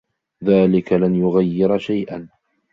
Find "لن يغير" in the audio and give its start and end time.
0.93-1.77